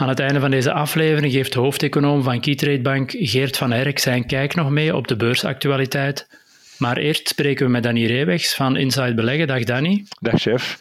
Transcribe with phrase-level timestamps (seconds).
[0.00, 3.98] Aan het einde van deze aflevering geeft de hoofdeconoom van Keytrade Bank, Geert van Erk,
[3.98, 6.28] zijn kijk nog mee op de beursactualiteit.
[6.78, 9.46] Maar eerst spreken we met Danny Reewegs van Inside Beleggen.
[9.46, 10.04] Dag Danny.
[10.20, 10.80] Dag chef.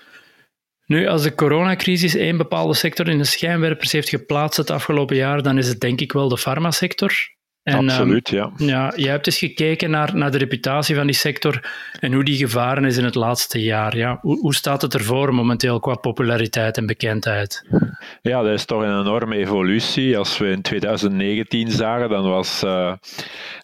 [0.86, 5.42] Nu, als de coronacrisis één bepaalde sector in de schijnwerpers heeft geplaatst het afgelopen jaar,
[5.42, 7.14] dan is het denk ik wel de farmasector.
[7.68, 8.52] En, Absoluut, ja.
[8.60, 8.94] Um, ja.
[8.96, 12.86] Jij hebt eens gekeken naar, naar de reputatie van die sector en hoe die gevaren
[12.86, 13.98] is in het laatste jaar.
[13.98, 14.18] Ja.
[14.22, 17.66] Hoe, hoe staat het ervoor momenteel qua populariteit en bekendheid?
[18.22, 20.18] Ja, dat is toch een enorme evolutie.
[20.18, 22.94] Als we in 2019 zagen, dan was uh,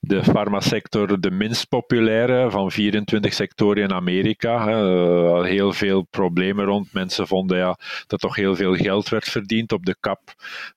[0.01, 4.67] de farmasector de minst populaire van 24 sectoren in Amerika.
[4.67, 6.93] Uh, heel veel problemen rond.
[6.93, 10.19] Mensen vonden ja, dat toch heel veel geld werd verdiend op de kap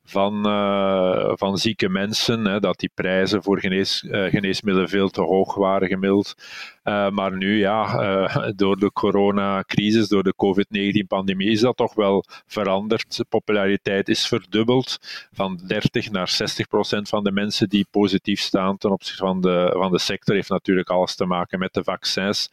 [0.05, 2.45] van, uh, van zieke mensen.
[2.45, 6.35] Hè, dat die prijzen voor genees, uh, geneesmiddelen veel te hoog waren gemiddeld.
[6.89, 12.25] Uh, maar nu, ja, uh, door de coronacrisis, door de COVID-19-pandemie, is dat toch wel
[12.47, 13.17] veranderd.
[13.17, 14.99] De populariteit is verdubbeld.
[15.33, 19.71] Van 30 naar 60 procent van de mensen die positief staan ten opzichte van de,
[19.73, 22.51] van de sector, heeft natuurlijk alles te maken met de vaccins.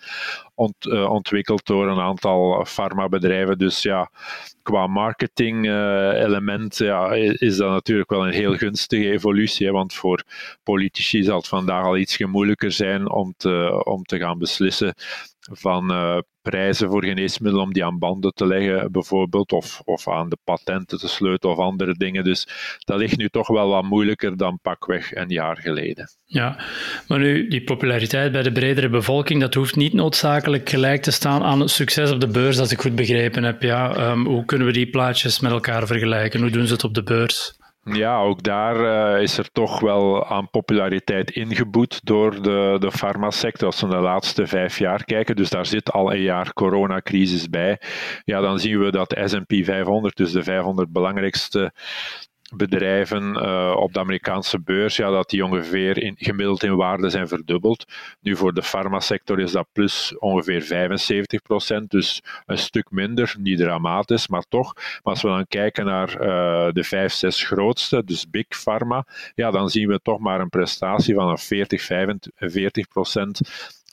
[0.56, 3.58] Ont, ontwikkeld door een aantal farmabedrijven.
[3.58, 4.10] Dus ja,
[4.64, 9.72] qua marketing-element ja, is dat natuurlijk wel een heel gunstige evolutie.
[9.72, 10.24] Want voor
[10.64, 14.94] politici zal het vandaag al iets moeilijker zijn om te, om te gaan beslissen
[15.52, 20.30] van uh, prijzen voor geneesmiddelen om die aan banden te leggen, bijvoorbeeld, of, of aan
[20.30, 22.24] de patenten te sleutelen of andere dingen.
[22.24, 22.48] Dus
[22.80, 26.10] dat ligt nu toch wel wat moeilijker dan pakweg een jaar geleden.
[26.26, 26.58] Ja,
[27.08, 31.44] maar nu, die populariteit bij de bredere bevolking, dat hoeft niet noodzakelijk gelijk te staan
[31.44, 33.62] aan het succes op de beurs, als ik goed begrepen heb.
[33.62, 36.42] Ja, um, hoe kunnen we die plaatjes met elkaar vergelijken?
[36.42, 37.58] Hoe doen ze het op de beurs?
[37.86, 38.80] Ja, ook daar
[39.16, 43.66] uh, is er toch wel aan populariteit ingeboet door de, de farmasector.
[43.66, 47.82] Als we de laatste vijf jaar kijken, dus daar zit al een jaar coronacrisis bij,
[48.24, 51.74] ja, dan zien we dat S&P 500, dus de 500 belangrijkste
[52.56, 57.28] bedrijven uh, op de Amerikaanse beurs, ja, dat die ongeveer in, gemiddeld in waarde zijn
[57.28, 57.86] verdubbeld.
[58.22, 63.58] Nu voor de farmasector is dat plus ongeveer 75 procent, dus een stuk minder, niet
[63.58, 64.74] dramatisch, maar toch.
[64.76, 69.52] Maar als we dan kijken naar uh, de vijf, zes grootste, dus Big Pharma, ja,
[69.52, 73.42] dan zien we toch maar een prestatie van een 40, 45 procent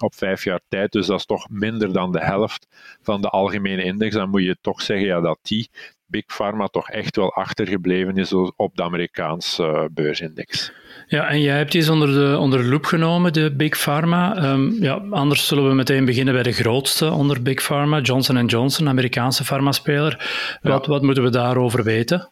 [0.03, 0.93] op vijf jaar tijd.
[0.93, 2.67] Dus dat is toch minder dan de helft
[3.03, 4.15] van de algemene index.
[4.15, 5.71] Dan moet je toch zeggen ja, dat die
[6.11, 10.73] Big Pharma toch echt wel achtergebleven is op de Amerikaanse uh, beursindex.
[11.07, 14.51] Ja, en jij hebt die onder de, onder de loep genomen, de Big Pharma.
[14.53, 18.89] Um, ja, anders zullen we meteen beginnen bij de grootste onder Big Pharma, Johnson Johnson,
[18.89, 20.17] Amerikaanse farmaspeler.
[20.63, 20.71] Ja.
[20.71, 22.29] Wat, wat moeten we daarover weten?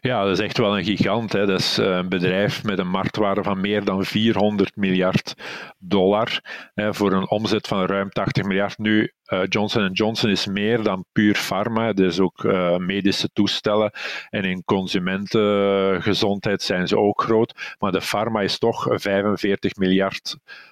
[0.00, 1.32] Ja, dat is echt wel een gigant.
[1.32, 1.46] Hè.
[1.46, 5.34] Dat is eh, een bedrijf met een marktwaarde van meer dan 400 miljard
[5.78, 6.40] dollar
[6.74, 8.78] hè, voor een omzet van ruim 80 miljard.
[8.78, 11.92] Nu, uh, Johnson Johnson is meer dan puur pharma.
[11.92, 13.92] Dus ook uh, medische toestellen
[14.30, 17.74] en in consumentengezondheid zijn ze ook groot.
[17.78, 20.71] Maar de pharma is toch 45 miljard dollar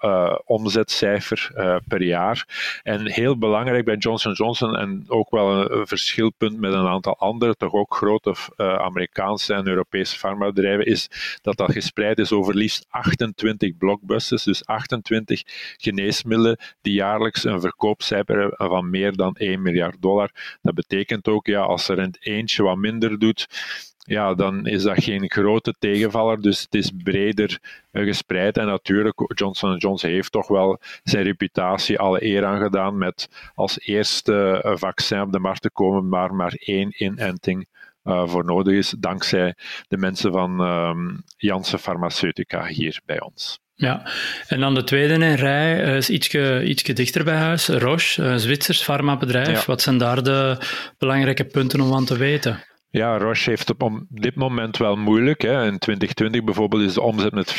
[0.00, 2.46] uh, omzetcijfer uh, per jaar.
[2.82, 7.54] En heel belangrijk bij Johnson Johnson en ook wel een, verschilpunt met een aantal andere,
[7.54, 12.86] toch ook grote uh, Amerikaanse en Europese farmabedrijven, is dat dat gespreid is over liefst
[12.88, 15.42] 28 blockbusters, dus 28
[15.76, 20.58] geneesmiddelen die jaarlijks een verkoopcijfer hebben van meer dan 1 miljard dollar.
[20.62, 23.46] Dat betekent ook, ja, als er een eentje wat minder doet,
[24.04, 26.40] ja, dan is dat geen grote tegenvaller.
[26.40, 27.58] Dus het is breder
[27.92, 28.56] gespreid.
[28.56, 33.80] En natuurlijk, Johnson Johnson heeft toch wel zijn reputatie alle eer aan gedaan met als
[33.80, 37.66] eerste vaccin op de markt te komen, maar maar één inenting
[38.04, 39.54] uh, voor nodig is, dankzij
[39.88, 43.58] de mensen van um, Janssen Pharmaceutica hier bij ons.
[43.74, 44.06] Ja,
[44.48, 48.40] en dan de tweede in rij uh, is ietsje, ietsje dichter bij huis, Roche, een
[48.40, 49.58] Zwitsers farmabedrijf.
[49.58, 49.62] Ja.
[49.66, 50.58] Wat zijn daar de
[50.98, 52.64] belangrijke punten om aan te weten?
[52.94, 55.42] Ja, Roche heeft op dit moment wel moeilijk.
[55.42, 55.66] Hè.
[55.66, 57.56] In 2020 bijvoorbeeld is de omzet met 5%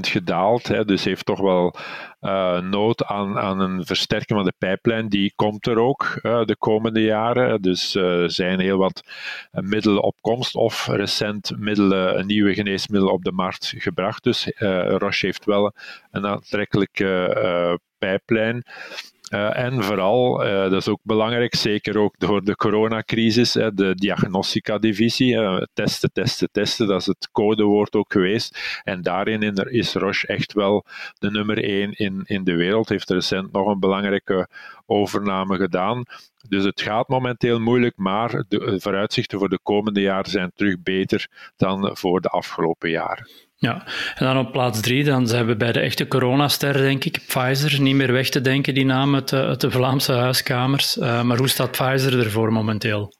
[0.00, 0.66] gedaald.
[0.66, 0.84] Hè.
[0.84, 1.74] Dus heeft toch wel
[2.20, 5.08] uh, nood aan, aan een versterking van de pijplijn.
[5.08, 7.62] Die komt er ook uh, de komende jaren.
[7.62, 9.02] Dus er zijn heel wat
[9.50, 14.22] middelen op komst of recent middelen, nieuwe geneesmiddelen op de markt gebracht.
[14.22, 14.52] Dus
[14.98, 15.72] Roche heeft wel
[16.10, 18.62] een aantrekkelijke pijplijn.
[19.30, 23.94] Uh, en vooral, uh, dat is ook belangrijk, zeker ook door de coronacrisis, uh, de
[23.94, 25.36] diagnostica-divisie.
[25.72, 28.80] testen, testen, testen, dat is het codewoord ook geweest.
[28.84, 30.84] En daarin is Roche echt wel
[31.18, 32.88] de nummer één in, in de wereld.
[32.88, 34.48] Heeft recent nog een belangrijke
[34.86, 36.02] overname gedaan.
[36.48, 41.28] Dus het gaat momenteel moeilijk, maar de vooruitzichten voor de komende jaren zijn terug beter
[41.56, 43.47] dan voor de afgelopen jaren.
[43.60, 47.20] Ja, en dan op plaats drie, dan zijn we bij de echte coronaster, denk ik.
[47.26, 50.96] Pfizer, niet meer weg te denken, die naam uit de, de Vlaamse huiskamers.
[50.96, 53.16] Uh, maar hoe staat Pfizer ervoor momenteel?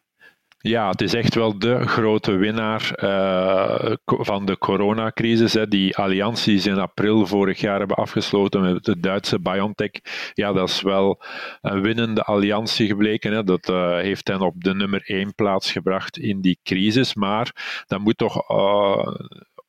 [0.61, 5.53] Ja, het is echt wel de grote winnaar uh, van de coronacrisis.
[5.53, 5.69] Hè.
[5.69, 9.91] Die alliantie die ze in april vorig jaar hebben afgesloten met de Duitse BioNTech.
[10.35, 11.23] Ja, dat is wel
[11.61, 13.33] een winnende alliantie gebleken.
[13.33, 13.45] Hè.
[13.45, 17.15] Dat uh, heeft hen op de nummer één plaats gebracht in die crisis.
[17.15, 18.49] Maar dat moet toch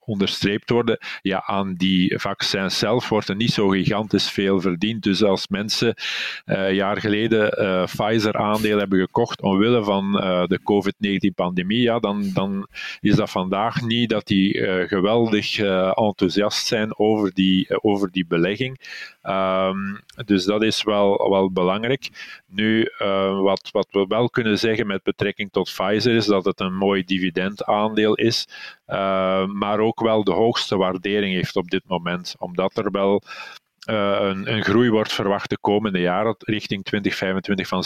[0.10, 5.04] onderstreept worden, ja, aan die vaccins zelf wordt er niet zo gigantisch veel verdiend.
[5.04, 5.96] Dus als mensen
[6.46, 12.68] uh, jaar geleden uh, Pfizer-aandeel hebben gekocht omwille van uh, de COVID-19-pandemie, ja, dan, dan
[13.00, 14.54] is dat vandaag niet dat die
[14.88, 18.80] geweldig enthousiast zijn over die, over die belegging.
[19.24, 22.10] Um, dus dat is wel, wel belangrijk.
[22.48, 22.92] Nu,
[23.42, 27.04] wat, wat we wel kunnen zeggen met betrekking tot Pfizer is dat het een mooi
[27.04, 28.48] dividendaandeel is,
[28.88, 33.24] uh, maar ook wel de hoogste waardering heeft op dit moment, omdat er wel
[33.90, 37.84] uh, een, een, groei wordt verwacht de komende jaren richting 2025 van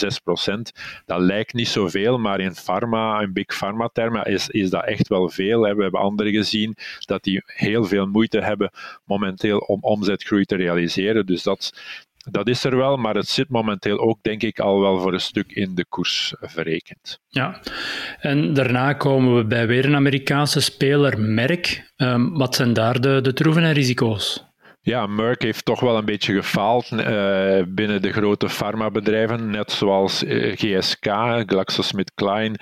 [0.59, 1.03] 6%.
[1.05, 5.07] Dat lijkt niet zoveel, maar in pharma, in big pharma termen, is, is dat echt
[5.07, 5.63] wel veel.
[5.63, 5.75] Hè.
[5.75, 8.71] We hebben anderen gezien dat die heel veel moeite hebben
[9.05, 11.25] momenteel om omzetgroei te realiseren.
[11.25, 11.73] Dus dat,
[12.31, 15.19] dat is er wel, maar het zit momenteel ook, denk ik, al wel voor een
[15.19, 17.19] stuk in de koers verrekend.
[17.27, 17.59] Ja,
[18.19, 21.91] en daarna komen we bij weer een Amerikaanse speler, Merck.
[21.97, 24.51] Um, wat zijn daar de, de troeven en risico's?
[24.85, 30.23] Ja, Merck heeft toch wel een beetje gefaald uh, binnen de grote farmabedrijven, net zoals
[30.23, 31.07] uh, eh, GSK,
[31.45, 32.59] GlaxoSmithKline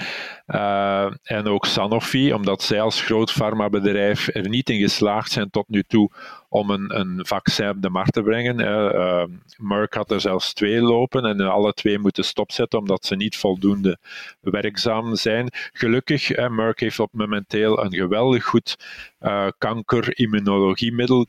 [0.47, 5.69] uh, en ook Sanofi, omdat zij als groot farmabedrijf er niet in geslaagd zijn tot
[5.69, 6.11] nu toe
[6.53, 8.59] om een, een vaccin op de markt te brengen.
[8.59, 9.23] Uh,
[9.57, 13.97] Merck had er zelfs twee lopen en alle twee moeten stopzetten omdat ze niet voldoende
[14.39, 15.47] werkzaam zijn.
[15.73, 18.77] Gelukkig, uh, Merck heeft op momenteel een geweldig goed
[19.19, 21.27] uh, kanker-immunologiemiddel,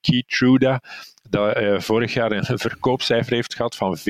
[0.00, 0.80] Keytruda,
[1.30, 4.04] dat uh, vorig jaar een verkoopcijfer heeft gehad van 14,4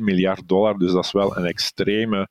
[0.00, 0.78] miljard dollar.
[0.78, 2.28] Dus dat is wel een extreme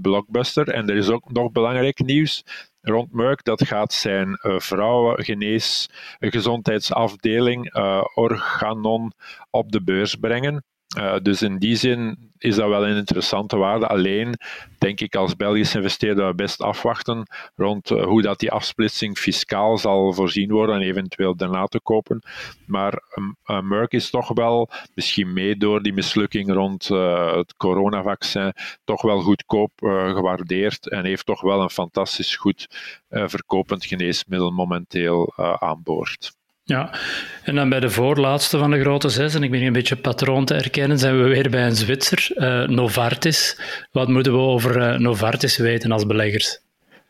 [0.00, 0.68] blockbuster.
[0.68, 2.44] En er is ook nog belangrijk nieuws
[2.84, 3.44] rond Merck.
[3.44, 5.88] Dat gaat zijn uh, vrouwengenees
[6.18, 7.74] gezondheidsafdeling
[8.14, 9.12] Organon
[9.50, 10.64] op de beurs brengen.
[10.98, 13.86] Uh, dus in die zin is dat wel een interessante waarde.
[13.86, 14.34] Alleen
[14.78, 17.26] denk ik als Belgische investeerder we best afwachten
[17.56, 22.22] rond uh, hoe dat die afsplitsing fiscaal zal voorzien worden en eventueel daarna te kopen.
[22.66, 23.02] Maar
[23.46, 28.52] uh, Merck is toch wel, misschien mee door die mislukking rond het coronavaccin,
[28.84, 29.72] toch wel goedkoop
[30.14, 32.66] gewaardeerd en heeft toch wel een fantastisch goed
[33.08, 36.32] verkopend geneesmiddel momenteel aan boord.
[36.66, 36.94] Ja,
[37.42, 40.44] en dan bij de voorlaatste van de grote zes, en ik ben een beetje patroon
[40.44, 43.60] te herkennen, zijn we weer bij een Zwitser, uh, Novartis.
[43.92, 46.60] Wat moeten we over uh, Novartis weten als beleggers?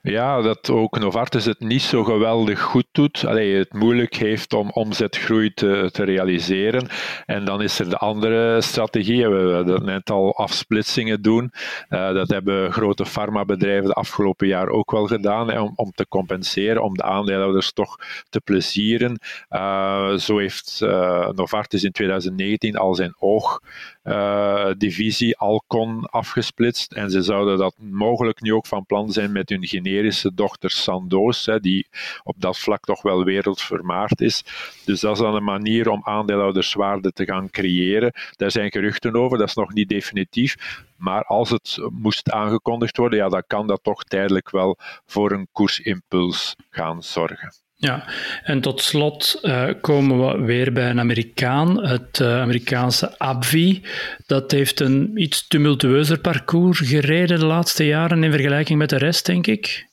[0.06, 3.24] Ja, dat ook Novartis het niet zo geweldig goed doet.
[3.26, 6.88] Allee, het moeilijk heeft om omzetgroei te, te realiseren.
[7.26, 9.28] En dan is er de andere strategie.
[9.28, 11.52] We hebben net al afsplitsingen doen.
[11.90, 15.58] Uh, dat hebben grote farmabedrijven de afgelopen jaar ook wel gedaan.
[15.58, 17.98] Om, om te compenseren, om de aandeelhouders toch
[18.30, 19.18] te plezieren.
[19.50, 23.60] Uh, zo heeft uh, Novartis in 2019 al zijn oog
[24.04, 26.92] uh, divisie Alcon afgesplitst.
[26.92, 31.46] En ze zouden dat mogelijk nu ook van plan zijn met hun generische dochter Sandoz,
[31.46, 31.86] hè, die
[32.22, 34.44] op dat vlak toch wel wereldvermaard is.
[34.84, 38.12] Dus dat is dan een manier om aandeelhouderswaarde te gaan creëren.
[38.36, 40.82] Daar zijn geruchten over, dat is nog niet definitief.
[40.96, 45.48] Maar als het moest aangekondigd worden, ja, dan kan dat toch tijdelijk wel voor een
[45.52, 47.63] koersimpuls gaan zorgen.
[47.84, 48.04] Ja,
[48.42, 53.82] en tot slot uh, komen we weer bij een Amerikaan, het uh, Amerikaanse AbbVie.
[54.26, 59.26] Dat heeft een iets tumultueuzer parcours gereden de laatste jaren in vergelijking met de rest,
[59.26, 59.88] denk ik.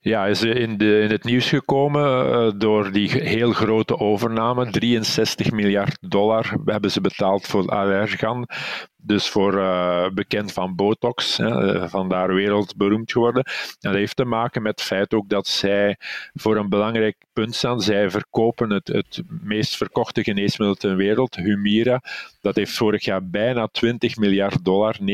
[0.00, 4.70] Ja, is in, de, in het nieuws gekomen door die heel grote overname.
[4.70, 8.48] 63 miljard dollar hebben ze betaald voor Allergan
[9.06, 13.44] dus voor uh, bekend van Botox, hè, eh, vandaar wereldberoemd geworden.
[13.44, 15.96] En dat heeft te maken met het feit ook dat zij
[16.34, 17.80] voor een belangrijk punt staan.
[17.80, 22.00] Zij verkopen het, het meest verkochte geneesmiddel ter wereld, Humira.
[22.40, 25.04] Dat heeft vorig jaar bijna 20 miljard dollar, 19,8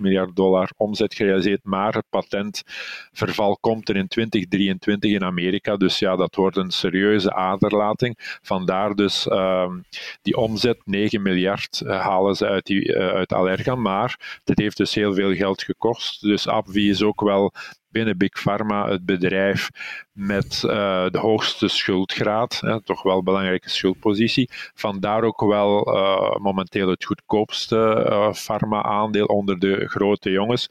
[0.00, 1.60] miljard dollar omzet gerealiseerd.
[1.62, 5.76] Maar het patentverval komt er in 2023 in Amerika.
[5.76, 8.38] Dus ja, dat wordt een serieuze aderlating.
[8.42, 9.78] Vandaar dus ehm,
[10.22, 13.74] die omzet, 9 miljard uh, halen ze uit, die, uit Allerga.
[13.74, 16.20] Maar het heeft dus heel veel geld gekost.
[16.20, 17.52] Dus AbbVie is ook wel
[17.88, 19.68] binnen Big Pharma het bedrijf
[20.12, 24.50] met uh, de hoogste schuldgraad, hè, toch wel een belangrijke schuldpositie.
[24.74, 30.68] Vandaar ook wel uh, momenteel het goedkoopste pharma-aandeel onder de grote jongens.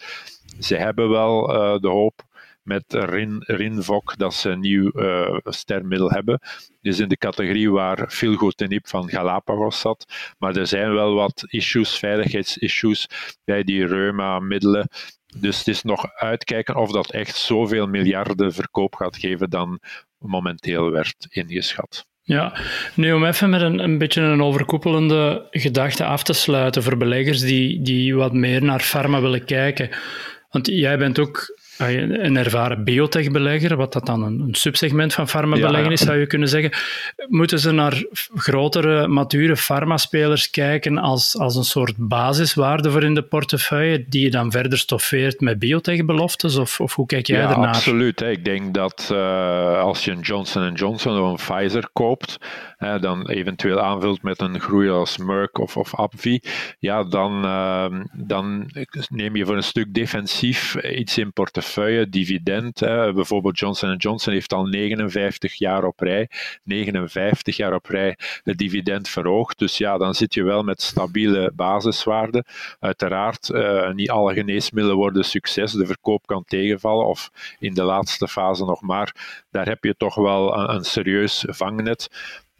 [0.59, 1.47] Ze hebben wel
[1.79, 2.23] de hoop
[2.65, 4.91] met Rin, Rinvoq dat ze een nieuw
[5.43, 6.39] stermiddel hebben.
[6.81, 10.05] Dus in de categorie waar filgotinib van Galapagos zat.
[10.37, 13.07] Maar er zijn wel wat issues, veiligheidsissues
[13.43, 14.89] bij die reuma-middelen
[15.39, 19.79] dus het is nog uitkijken of dat echt zoveel miljarden verkoop gaat geven dan
[20.17, 22.05] momenteel werd ingeschat.
[22.21, 22.57] Ja,
[22.93, 27.41] nu om even met een, een beetje een overkoepelende gedachte af te sluiten voor beleggers
[27.41, 29.89] die, die wat meer naar pharma willen kijken.
[30.49, 36.01] Want jij bent ook een ervaren biotech-belegger, wat dat dan een, subsegment van farmabeleggen is,
[36.01, 36.71] zou je kunnen zeggen.
[37.27, 38.03] Moeten ze naar
[38.35, 44.31] grotere, mature farmaspelers kijken als, als een soort basiswaarde voor in de portefeuille, die je
[44.31, 46.55] dan verder stoffeert met biotech-beloftes?
[46.55, 47.67] Of, of hoe kijk jij ja, ernaar?
[47.67, 48.21] Absoluut.
[48.21, 52.37] Ik denk dat uh, als je een Johnson Johnson of een Pfizer koopt,
[52.77, 56.43] hè, dan eventueel aanvult met een groei als Merck of, of AbbVie,
[56.79, 58.71] ja, dan, uh, dan
[59.09, 62.79] neem je voor een stuk defensief iets in portefeuille portefeuille, dividend.
[62.79, 63.13] Hè.
[63.13, 66.29] Bijvoorbeeld Johnson Johnson heeft al 59 jaar op rij,
[66.63, 69.59] 59 jaar op rij het dividend verhoogd.
[69.59, 72.45] Dus ja, dan zit je wel met stabiele basiswaarden.
[72.79, 75.71] Uiteraard, uh, niet alle geneesmiddelen worden succes.
[75.71, 79.43] De verkoop kan tegenvallen of in de laatste fase nog maar.
[79.51, 82.09] Daar heb je toch wel een, een serieus vangnet.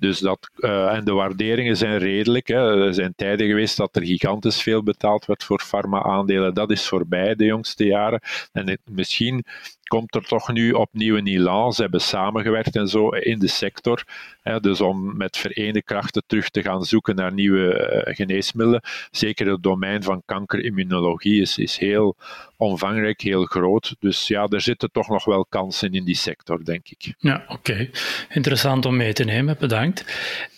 [0.05, 2.47] Dus dat, uh, en de waarderingen zijn redelijk.
[2.47, 2.85] Hè.
[2.85, 6.53] Er zijn tijden geweest dat er gigantisch veel betaald werd voor farma-aandelen.
[6.53, 8.21] Dat is voorbij de jongste jaren.
[8.51, 9.45] En misschien
[9.88, 11.74] komt er toch nu opnieuw een elan.
[11.74, 14.04] Ze hebben samengewerkt en zo in de sector.
[14.42, 18.82] Hè, dus om met verenigde krachten terug te gaan zoeken naar nieuwe uh, geneesmiddelen.
[19.12, 22.15] Zeker het domein van kankerimmunologie is, is heel
[22.58, 23.96] omvangrijk, heel groot.
[24.00, 27.13] Dus ja, er zitten toch nog wel kansen in die sector, denk ik.
[27.18, 27.89] Ja, oké.
[28.30, 30.06] Interessant om mee te nemen, bedankt.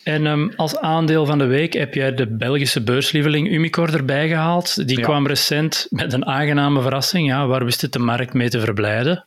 [0.03, 4.87] En um, als aandeel van de week heb jij de Belgische beurslieveling Umicore erbij gehaald.
[4.87, 5.03] Die ja.
[5.03, 7.27] kwam recent met een aangename verrassing.
[7.27, 9.25] Ja, waar wist het de markt mee te verblijden?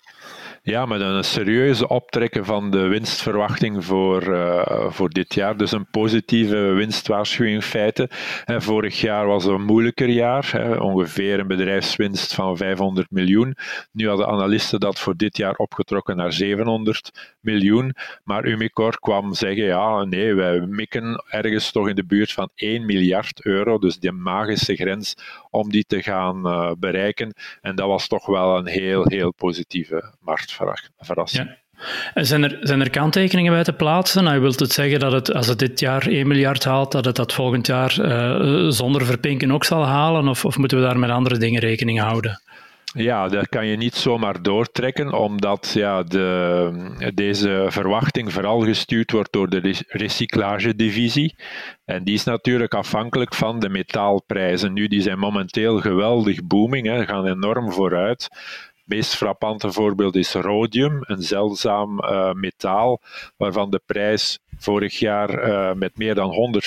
[0.62, 5.56] Ja, met een serieuze optrekken van de winstverwachting voor, uh, voor dit jaar.
[5.56, 8.10] Dus een positieve winstwaarschuwing in feite.
[8.44, 13.56] En vorig jaar was een moeilijker jaar, hè, ongeveer een bedrijfswinst van 500 miljoen.
[13.92, 17.94] Nu hadden analisten dat voor dit jaar opgetrokken naar 700 miljoen.
[18.24, 22.86] Maar Umicore kwam zeggen, ja, nee, wij mikken ergens toch in de buurt van 1
[22.86, 23.78] miljard euro.
[23.78, 25.16] Dus die magische grens
[25.50, 27.34] om die te gaan uh, bereiken.
[27.60, 30.14] En dat was toch wel een heel, heel positieve
[30.58, 31.48] marktverrassing.
[31.48, 31.56] Ja.
[32.14, 34.24] En zijn er, zijn er kanttekeningen bij te plaatsen?
[34.24, 37.04] Nou, je wilt het zeggen dat het, als het dit jaar 1 miljard haalt, dat
[37.04, 40.28] het dat volgend jaar uh, zonder verpinken ook zal halen?
[40.28, 42.40] Of, of moeten we daar met andere dingen rekening houden?
[42.94, 49.32] Ja, dat kan je niet zomaar doortrekken, omdat ja, de, deze verwachting vooral gestuurd wordt
[49.32, 51.34] door de recyclagedivisie.
[51.84, 54.72] En die is natuurlijk afhankelijk van de metaalprijzen.
[54.72, 58.28] Nu, die zijn momenteel geweldig booming, hè, gaan enorm vooruit
[58.90, 63.00] meest frappante voorbeeld is rhodium, een zeldzaam uh, metaal
[63.36, 66.60] waarvan de prijs vorig jaar uh, met meer dan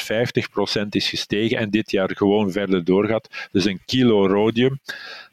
[0.84, 3.48] 150% is gestegen en dit jaar gewoon verder doorgaat.
[3.52, 4.80] Dus een kilo rhodium,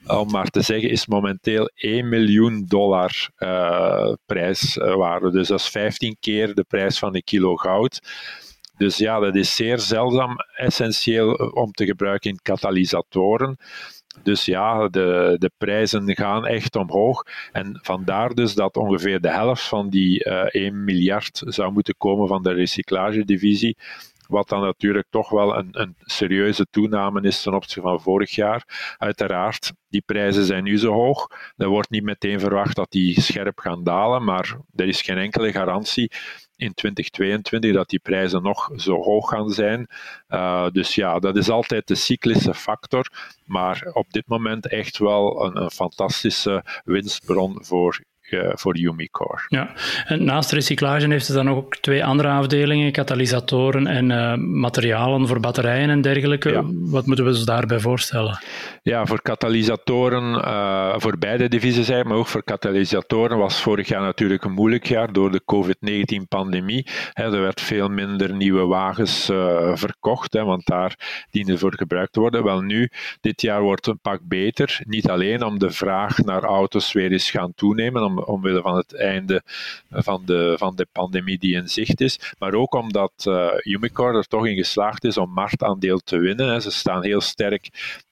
[0.06, 5.30] om maar te zeggen, is momenteel 1 miljoen dollar uh, prijswaarde.
[5.30, 8.00] Dus dat is 15 keer de prijs van een kilo goud.
[8.76, 13.56] Dus ja, dat is zeer zeldzaam essentieel om te gebruiken in katalysatoren.
[14.22, 17.24] Dus ja, de, de prijzen gaan echt omhoog.
[17.52, 21.94] En vandaar dus dat ongeveer de helft van die uh, eh, 1 miljard zou moeten
[21.98, 23.76] komen van de recyclagedivisie.
[24.30, 28.94] Wat dan natuurlijk toch wel een, een serieuze toename is ten opzichte van vorig jaar.
[28.98, 31.26] Uiteraard, die prijzen zijn nu zo hoog.
[31.56, 35.52] Er wordt niet meteen verwacht dat die scherp gaan dalen, maar er is geen enkele
[35.52, 36.10] garantie
[36.56, 39.86] in 2022 dat die prijzen nog zo hoog gaan zijn.
[40.28, 43.06] Uh, dus ja, dat is altijd de cyclische factor.
[43.44, 48.00] Maar op dit moment echt wel een, een fantastische winstbron voor
[48.52, 49.44] voor Umicore.
[49.48, 49.72] Ja,
[50.04, 54.06] en naast recyclage heeft het dan ook twee andere afdelingen, katalysatoren en
[54.60, 56.62] materialen voor batterijen en dergelijke.
[56.72, 58.38] Wat moeten we ons daarbij voorstellen?
[58.82, 60.34] Ja, voor katalysatoren,
[61.00, 65.30] voor beide divisies, maar ook voor katalysatoren was vorig jaar natuurlijk een moeilijk jaar door
[65.30, 66.86] de COVID-19-pandemie.
[67.12, 69.24] Er werd veel minder nieuwe wagens
[69.74, 72.44] verkocht, want daar dienen voor gebruikt te worden.
[72.44, 74.80] Wel nu, dit jaar wordt een pak beter.
[74.86, 78.94] Niet alleen om de vraag naar auto's weer eens gaan toenemen, om, omwille van het
[78.94, 79.42] einde
[79.90, 84.26] van de, van de pandemie die in zicht is, maar ook omdat uh, Umicore er
[84.26, 86.62] toch in geslaagd is om marktaandeel te winnen.
[86.62, 87.68] Ze staan heel sterk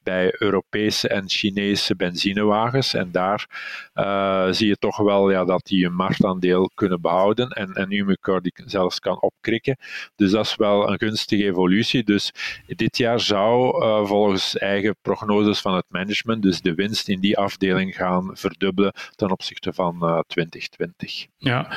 [0.08, 2.94] bij Europese en Chinese benzinewagens.
[2.94, 3.46] En daar
[3.94, 8.40] uh, zie je toch wel ja, dat die een marktaandeel kunnen behouden en, en Umicore
[8.40, 9.76] die zelfs kan opkrikken.
[10.16, 12.04] Dus dat is wel een gunstige evolutie.
[12.04, 12.32] Dus
[12.66, 17.38] dit jaar zou uh, volgens eigen prognoses van het management dus de winst in die
[17.38, 21.26] afdeling gaan verdubbelen ten opzichte van uh, eh, 2020.
[21.37, 21.73] Ja,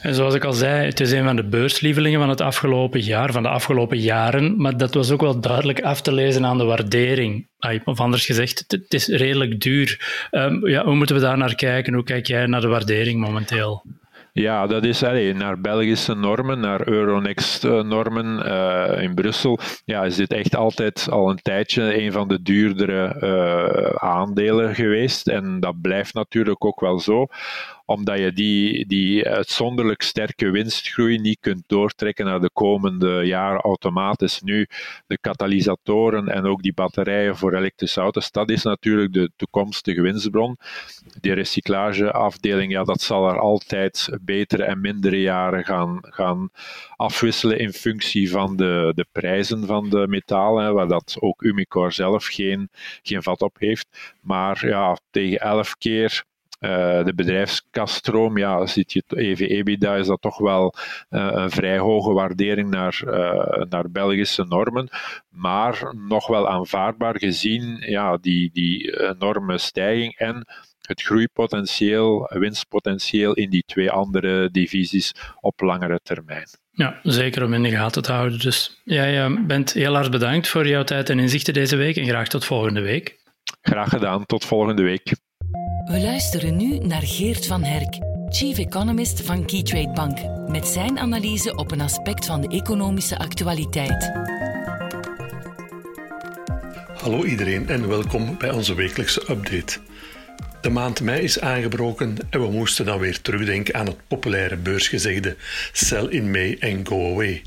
[0.00, 3.32] en zoals ik al zei, het is een van de beurslievelingen van het afgelopen jaar,
[3.32, 6.64] van de afgelopen jaren, maar dat was ook wel duidelijk af te lezen aan de
[6.64, 7.46] waardering
[7.84, 10.28] of anders gezegd, het is redelijk duur.
[10.30, 11.94] Um, ja, hoe moeten we daar naar kijken?
[11.94, 13.84] Hoe kijk jij naar de waardering momenteel?
[14.38, 19.58] Ja, dat is allee, naar Belgische normen, naar Euronext-normen uh, in Brussel.
[19.84, 25.28] Ja, is dit echt altijd al een tijdje een van de duurdere uh, aandelen geweest.
[25.28, 27.26] En dat blijft natuurlijk ook wel zo
[27.86, 34.40] omdat je die, die uitzonderlijk sterke winstgroei niet kunt doortrekken naar de komende jaren automatisch.
[34.40, 34.66] Nu,
[35.06, 40.56] de katalysatoren en ook die batterijen voor elektrische auto's, dat is natuurlijk de toekomstige winstbron.
[41.20, 46.50] Die recyclageafdeling, ja, dat zal er altijd betere en mindere jaren gaan, gaan
[46.96, 52.26] afwisselen in functie van de, de prijzen van de metalen, waar dat ook Umicore zelf
[52.26, 52.68] geen,
[53.02, 54.14] geen vat op heeft.
[54.20, 56.24] Maar ja, tegen elf keer
[56.60, 60.74] uh, de bedrijfskaststroom, ja, ziet je EV-EBITDA, is dat toch wel
[61.10, 64.88] uh, een vrij hoge waardering naar, uh, naar Belgische normen,
[65.28, 70.46] maar nog wel aanvaardbaar gezien ja, die, die enorme stijging en
[70.80, 76.48] het groeipotentieel, winstpotentieel in die twee andere divisies op langere termijn.
[76.70, 78.38] Ja, zeker om in de gaten te houden.
[78.38, 82.28] Dus jij bent heel hard bedankt voor jouw tijd en inzichten deze week en graag
[82.28, 83.24] tot volgende week.
[83.60, 85.12] Graag gedaan, tot volgende week.
[85.86, 91.54] We luisteren nu naar Geert van Herk, Chief Economist van Keytrade Bank, met zijn analyse
[91.54, 94.12] op een aspect van de economische actualiteit.
[97.00, 99.78] Hallo iedereen en welkom bij onze wekelijkse update.
[100.60, 105.36] De maand mei is aangebroken en we moesten dan weer terugdenken aan het populaire beursgezegde
[105.72, 107.42] Sell in May and go away.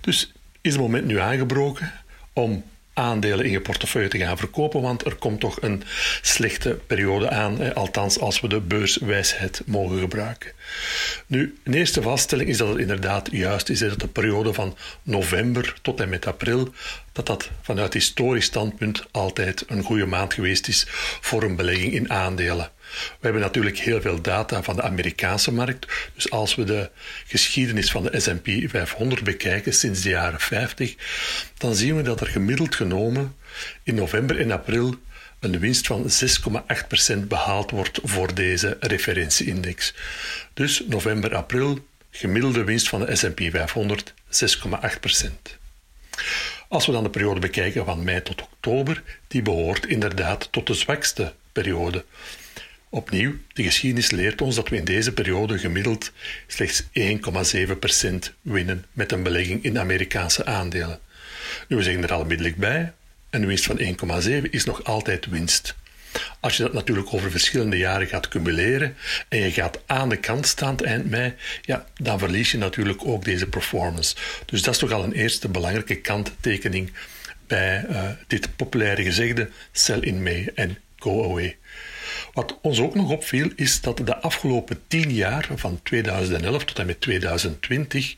[0.00, 1.92] Dus is het moment nu aangebroken
[2.32, 5.82] om aandelen in je portefeuille te gaan verkopen, want er komt toch een
[6.22, 10.52] slechte periode aan, althans als we de beurswijsheid mogen gebruiken.
[11.26, 15.74] Nu, een eerste vaststelling is dat het inderdaad juist is dat de periode van november
[15.82, 16.72] tot en met april,
[17.12, 20.86] dat dat vanuit historisch standpunt altijd een goede maand geweest is
[21.20, 22.70] voor een belegging in aandelen.
[22.94, 25.86] We hebben natuurlijk heel veel data van de Amerikaanse markt.
[26.14, 26.90] Dus als we de
[27.26, 30.94] geschiedenis van de SP 500 bekijken sinds de jaren 50,
[31.58, 33.36] dan zien we dat er gemiddeld genomen
[33.82, 34.94] in november en april
[35.40, 36.10] een winst van
[37.14, 39.94] 6,8% behaald wordt voor deze referentieindex.
[40.54, 41.78] Dus november-april,
[42.10, 45.58] gemiddelde winst van de SP 500 6,8%.
[46.68, 50.74] Als we dan de periode bekijken van mei tot oktober, die behoort inderdaad tot de
[50.74, 52.04] zwakste periode.
[52.94, 56.12] Opnieuw, de geschiedenis leert ons dat we in deze periode gemiddeld
[56.46, 56.88] slechts 1,7%
[58.42, 60.98] winnen met een belegging in Amerikaanse aandelen.
[61.68, 62.92] Nu, we zeggen er al onmiddellijk bij,
[63.30, 63.78] een winst van
[64.22, 65.74] 1,7 is nog altijd winst.
[66.40, 68.96] Als je dat natuurlijk over verschillende jaren gaat cumuleren
[69.28, 73.24] en je gaat aan de kant staan eind mei, ja, dan verlies je natuurlijk ook
[73.24, 74.16] deze performance.
[74.46, 76.92] Dus dat is toch al een eerste belangrijke kanttekening
[77.46, 81.56] bij uh, dit populaire gezegde sell in May en go away.
[82.32, 86.86] Wat ons ook nog opviel is dat de afgelopen tien jaar, van 2011 tot en
[86.86, 88.16] met 2020,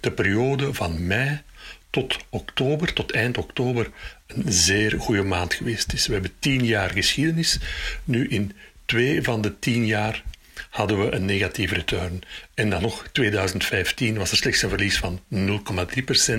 [0.00, 1.42] de periode van mei
[1.90, 3.90] tot oktober, tot eind oktober,
[4.26, 6.06] een zeer goede maand geweest is.
[6.06, 7.58] We hebben tien jaar geschiedenis.
[8.04, 8.52] Nu in
[8.84, 10.22] twee van de tien jaar
[10.70, 12.22] hadden we een negatieve return.
[12.54, 16.34] En dan nog 2015 was er slechts een verlies van 0,3%.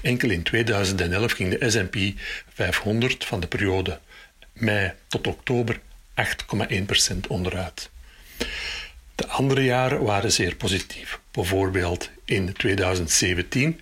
[0.00, 2.20] Enkel in 2011 ging de S&P
[2.54, 3.98] 500 van de periode
[4.54, 5.80] mei tot oktober
[6.14, 7.90] 8,1% onderuit.
[9.14, 11.20] De andere jaren waren zeer positief.
[11.30, 13.80] Bijvoorbeeld in 2017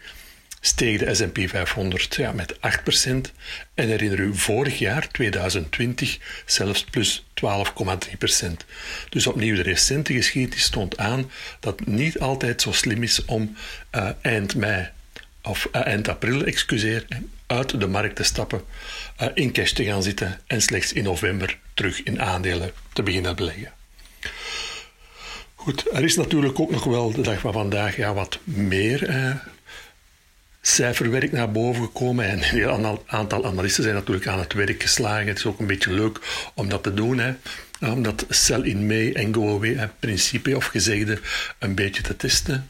[0.65, 2.59] steeg de S&P 500 ja, met 8%.
[3.75, 8.51] En herinner u, vorig jaar, 2020, zelfs plus 12,3%.
[9.09, 11.31] Dus opnieuw, de recente geschiedenis toont aan
[11.61, 13.57] dat het niet altijd zo slim is om
[13.95, 14.89] uh, eind mei
[15.43, 17.07] of uh, eind april, excuseer,
[17.53, 18.62] uit de markt te stappen,
[19.23, 23.37] uh, in cash te gaan zitten en slechts in november terug in aandelen te beginnen
[23.37, 23.73] beleggen.
[25.55, 29.35] Goed, er is natuurlijk ook nog wel de dag van vandaag ja, wat meer uh,
[30.61, 32.29] cijferwerk naar boven gekomen.
[32.29, 35.27] En een aantal analisten zijn natuurlijk aan het werk geslagen.
[35.27, 36.19] Het is ook een beetje leuk
[36.55, 37.19] om dat te doen.
[37.19, 37.35] Hè.
[37.81, 41.19] Om dat sell in May en go away principe of gezegde
[41.59, 42.69] een beetje te testen.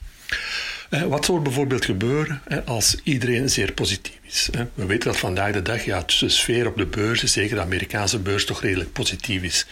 [0.92, 4.48] Eh, wat zou er bijvoorbeeld gebeuren als iedereen zeer positief is?
[4.74, 8.18] We weten dat vandaag de dag ja, de sfeer op de beurs, zeker de Amerikaanse
[8.18, 9.66] beurs, toch redelijk positief is.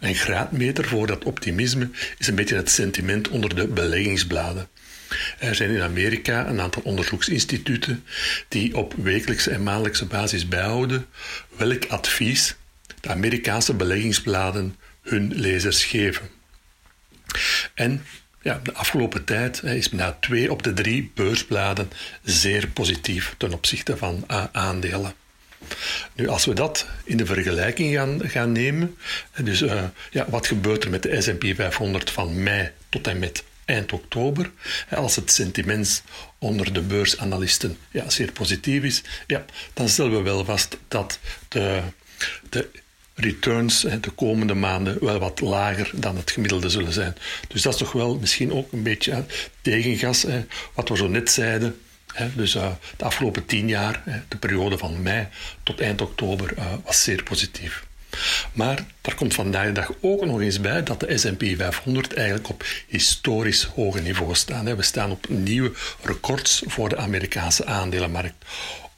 [0.00, 4.68] Een graadmeter voor dat optimisme is een beetje het sentiment onder de beleggingsbladen.
[5.38, 8.04] Er zijn in Amerika een aantal onderzoeksinstituten
[8.48, 11.06] die op wekelijkse en maandelijkse basis bijhouden
[11.56, 12.56] welk advies
[13.00, 16.28] de Amerikaanse beleggingsbladen hun lezers geven.
[17.74, 18.04] En
[18.46, 21.90] ja, de afgelopen tijd is na twee op de drie beursbladen
[22.22, 25.14] zeer positief ten opzichte van aandelen.
[26.14, 28.96] Nu, als we dat in de vergelijking gaan, gaan nemen,
[29.42, 33.44] dus uh, ja, wat gebeurt er met de S&P 500 van mei tot en met
[33.64, 34.50] eind oktober,
[34.90, 36.02] als het sentiment
[36.38, 41.80] onder de beursanalisten ja, zeer positief is, ja, dan stellen we wel vast dat de,
[42.48, 42.68] de
[43.16, 47.16] returns de komende maanden wel wat lager dan het gemiddelde zullen zijn.
[47.48, 49.24] Dus dat is toch wel misschien ook een beetje
[49.60, 50.26] tegengas,
[50.74, 51.80] wat we zo net zeiden.
[52.34, 55.28] Dus uh, de afgelopen tien jaar, de periode van mei
[55.62, 57.84] tot eind oktober, uh, was zeer positief.
[58.52, 62.48] Maar daar komt vandaag de dag ook nog eens bij dat de S&P 500 eigenlijk
[62.48, 64.76] op historisch hoge niveau staat.
[64.76, 68.44] We staan op nieuwe records voor de Amerikaanse aandelenmarkt.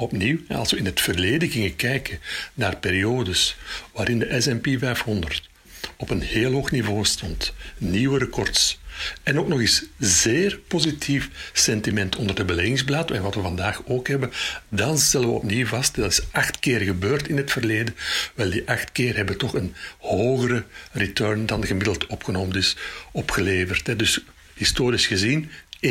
[0.00, 2.18] Opnieuw, als we in het verleden gingen kijken
[2.54, 3.56] naar periodes
[3.92, 5.48] waarin de S&P 500
[5.96, 8.80] op een heel hoog niveau stond, nieuwe records,
[9.22, 13.10] en ook nog eens zeer positief sentiment onder de beleggingsblad.
[13.10, 14.32] En wat we vandaag ook hebben,
[14.68, 17.96] dan stellen we opnieuw vast, dat is acht keer gebeurd in het verleden.
[18.34, 22.76] Wel, die acht keer hebben toch een hogere return dan gemiddeld opgenomen, dus
[23.12, 23.98] opgeleverd.
[23.98, 25.50] Dus historisch gezien
[25.86, 25.90] 1,7%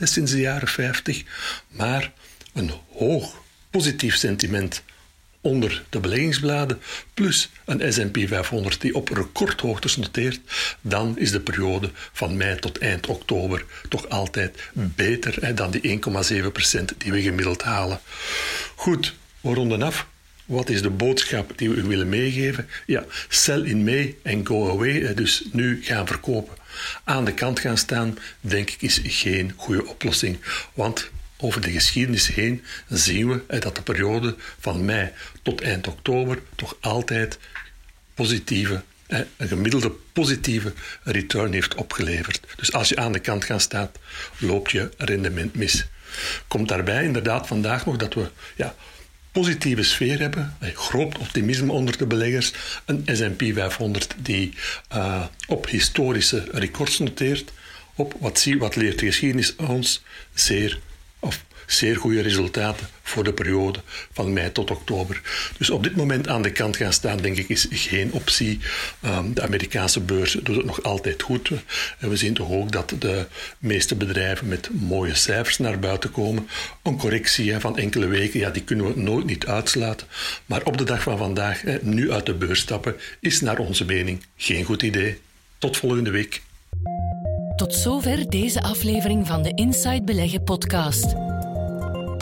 [0.00, 1.22] sinds de jaren 50,
[1.68, 2.12] maar
[2.52, 4.82] een hoog positief sentiment
[5.40, 6.80] onder de beleggingsbladen,
[7.14, 10.40] plus een S&P 500 die op recordhoogtes noteert,
[10.80, 16.00] dan is de periode van mei tot eind oktober toch altijd beter hè, dan die
[16.00, 18.00] 1,7% die we gemiddeld halen.
[18.74, 20.06] Goed, we ronden af.
[20.44, 22.68] Wat is de boodschap die we u willen meegeven?
[22.86, 25.14] Ja, sell in May en go away.
[25.14, 26.54] Dus nu gaan verkopen.
[27.04, 30.38] Aan de kant gaan staan, denk ik, is geen goede oplossing.
[30.74, 36.38] Want over de geschiedenis heen zien we dat de periode van mei tot eind oktober
[36.54, 37.38] toch altijd
[38.14, 40.72] positieve, een gemiddelde positieve
[41.02, 42.40] return heeft opgeleverd.
[42.56, 43.90] Dus als je aan de kant gaat staan,
[44.38, 45.86] loop je rendement mis.
[46.48, 48.74] Komt daarbij inderdaad vandaag nog dat we ja,
[49.32, 52.52] positieve sfeer hebben, groot optimisme onder de beleggers,
[52.84, 54.54] een S&P 500 die
[54.94, 57.52] uh, op historische records noteert,
[57.94, 60.02] op wat, zie, wat leert de geschiedenis ons
[60.34, 60.80] zeer
[61.72, 63.80] zeer goede resultaten voor de periode
[64.12, 65.20] van mei tot oktober.
[65.58, 68.58] Dus op dit moment aan de kant gaan staan, denk ik, is geen optie.
[69.04, 71.50] Um, de Amerikaanse beurs doet het nog altijd goed.
[71.98, 73.26] En we zien toch ook dat de
[73.58, 76.48] meeste bedrijven met mooie cijfers naar buiten komen.
[76.82, 80.06] Een correctie van enkele weken, ja, die kunnen we nooit niet uitsluiten.
[80.46, 84.24] Maar op de dag van vandaag, nu uit de beurs stappen, is naar onze mening
[84.36, 85.18] geen goed idee.
[85.58, 86.42] Tot volgende week.
[87.56, 91.14] Tot zover deze aflevering van de Inside Beleggen podcast.